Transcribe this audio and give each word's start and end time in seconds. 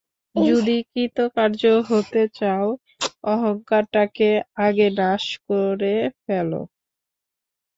যদি 0.35 0.75
কৃতকার্য 0.91 1.61
হতে 1.89 2.21
চাও, 2.33 2.67
অহংটাকে 3.25 4.29
আগে 4.65 4.87
নাশ 4.99 5.23
করে 5.47 5.93
ফেল। 6.21 6.51